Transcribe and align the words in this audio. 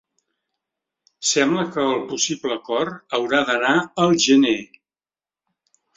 Sembla 1.31 1.65
que 1.75 1.83
el 1.89 2.01
possible 2.13 2.57
acord 2.57 3.15
haurà 3.19 3.45
d’anar 3.51 3.77
al 4.07 4.19
gener. 4.25 4.59